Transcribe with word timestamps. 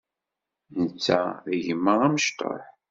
Netta 0.81 1.19
d 1.47 1.49
gma 1.65 1.93
amecṭuḥ. 2.07 2.63